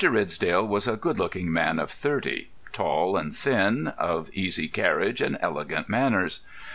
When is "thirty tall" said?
1.91-3.15